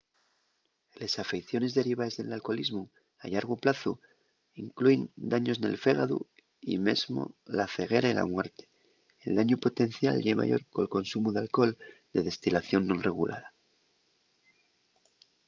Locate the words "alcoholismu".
2.37-2.83